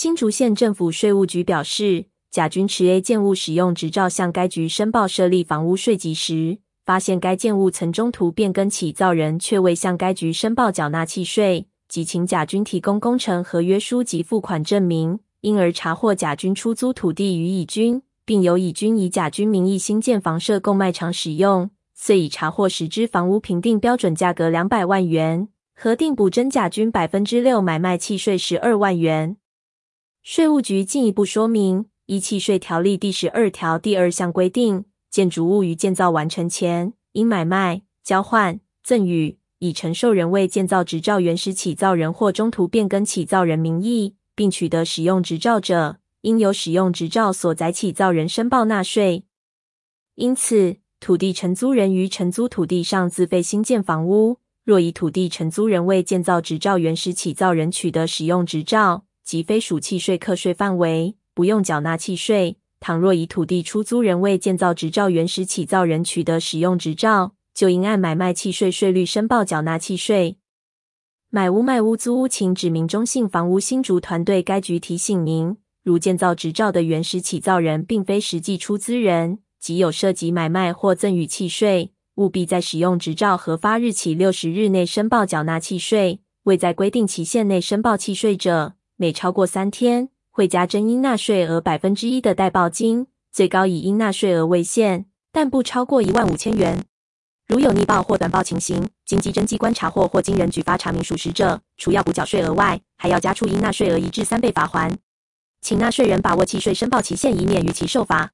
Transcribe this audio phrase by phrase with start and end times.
[0.00, 29.36] 新竹县政府税务局表示，甲君持 A 建物使用执照向该局申报设立房屋税籍时，发现该建物曾中途变更起造人，却未向该局申报缴纳契税，即请甲君提供工程合约书及付款证明，因而查获甲君出租土地予乙君，并由乙君以甲君名义新建房舍供卖场使用，遂已查获十支房屋评定标准价格两百万元，核定补征甲君百分之六买卖契税十二万元。
[30.30, 34.84] 税务局进一步说明，依契税条例第十二条第二项规定。
[35.08, 49.24] 建筑物于建造完成前，因买卖、交换、赠与，以承受人为建造执照原始起造人或中途变更起造人名义，并取得使用执照者，应由使用执照所载起造人申报纳税。
[50.16, 62.56] 因此，土地承租人于承租土地上自费新建房屋，若以土地承租人为建造执照原始起造人取得使用执照，即非属契税课税范围，不用缴纳契税。
[62.80, 70.38] 倘若以土地出租人为建造执照原始起造人取得使用执照，就应按买卖契税税率申报缴纳契税。
[71.28, 74.42] 买屋卖屋租屋，请指明中信房屋新竹团队。
[74.42, 86.20] 该局提醒您，如建造执照的原始起造人并非实际出资人，即有涉及买卖或赠与契税，务必在使用执照核发日起六十日内申报缴纳契税。
[86.44, 96.84] 未在规定期限内申报契税者，每超过三天，会加征应纳税额百分之一的代报金，最高以应纳税额为限，但不超过一万五千元。
[97.46, 104.98] 如有逆报或短报情形，经稽征机关查获或经人举发查明属实者，除要补缴税额外，还要加处应纳税额一至三倍罚还。
[105.60, 108.32] 请纳税人把握契税申报期限，以免逾期受罚。